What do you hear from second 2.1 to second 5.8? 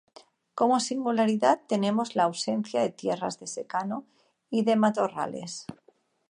la ausencia de tierras de secano y de matorrales.